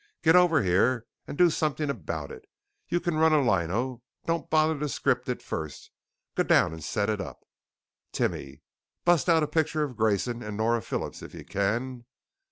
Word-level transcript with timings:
Get 0.23 0.35
over 0.35 0.63
here 0.63 1.05
and 1.27 1.37
do 1.37 1.51
something 1.51 1.91
about 1.91 2.31
it! 2.31 2.45
You 2.89 2.99
can 2.99 3.17
run 3.19 3.33
a 3.33 3.39
lino; 3.39 4.01
don't 4.25 4.49
bother 4.49 4.79
to 4.79 4.89
script 4.89 5.29
it 5.29 5.43
first, 5.43 5.91
go 6.33 6.41
down 6.41 6.73
and 6.73 6.83
set 6.83 7.07
it 7.07 7.21
up! 7.21 7.45
Timmy! 8.11 8.63
Bust 9.05 9.29
out 9.29 9.43
a 9.43 9.47
picture 9.47 9.83
of 9.83 9.95
Grayson 9.95 10.41
and 10.41 10.57
Nora 10.57 10.81
Phillips 10.81 11.21
if 11.21 11.35
you 11.35 11.45
can. 11.45 12.05